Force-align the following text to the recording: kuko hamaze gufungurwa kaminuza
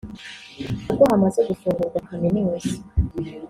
kuko 0.87 1.01
hamaze 1.09 1.39
gufungurwa 1.49 1.99
kaminuza 2.07 2.71